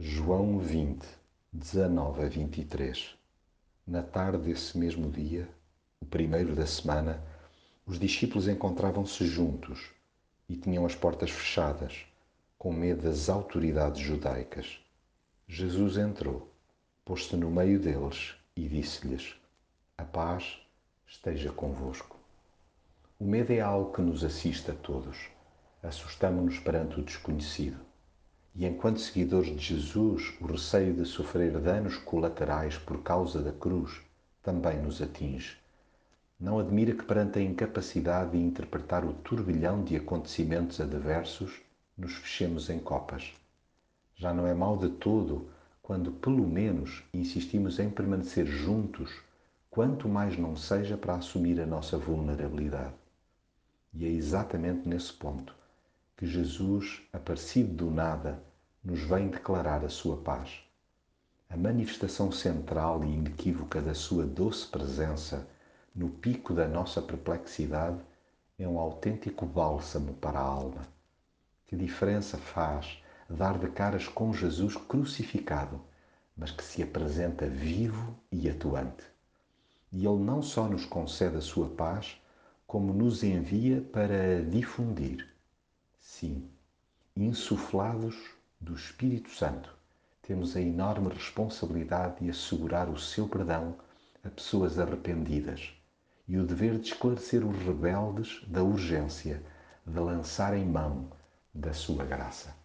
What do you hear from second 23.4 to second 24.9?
é algo que nos assiste a